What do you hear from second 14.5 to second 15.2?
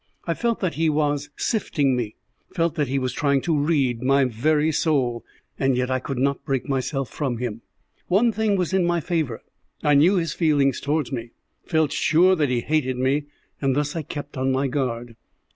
my guard.